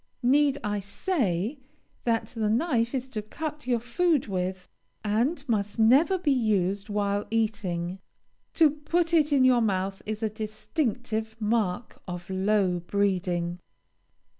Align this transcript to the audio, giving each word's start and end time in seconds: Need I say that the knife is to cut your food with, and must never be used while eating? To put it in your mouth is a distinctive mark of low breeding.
Need 0.23 0.57
I 0.63 0.79
say 0.79 1.59
that 2.05 2.29
the 2.29 2.49
knife 2.49 2.95
is 2.95 3.07
to 3.09 3.21
cut 3.21 3.67
your 3.67 3.79
food 3.79 4.25
with, 4.25 4.67
and 5.03 5.47
must 5.47 5.77
never 5.77 6.17
be 6.17 6.31
used 6.31 6.89
while 6.89 7.27
eating? 7.29 7.99
To 8.55 8.71
put 8.71 9.13
it 9.13 9.31
in 9.31 9.43
your 9.45 9.61
mouth 9.61 10.01
is 10.07 10.23
a 10.23 10.27
distinctive 10.29 11.35
mark 11.39 12.01
of 12.07 12.31
low 12.31 12.79
breeding. 12.79 13.59